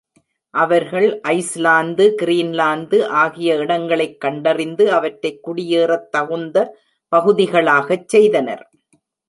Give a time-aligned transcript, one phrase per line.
[0.49, 6.77] அவர்கள் Iceland, Greenland ஆகிய இடங்களைக் கண்டறிந்து, அவற்றைக் குடியேறத் தகுந்த
[7.15, 8.69] பகுதிகளாகச் செய்தனர்.